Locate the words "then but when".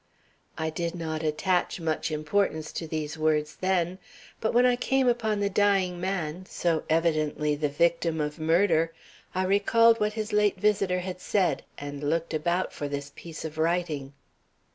3.57-4.65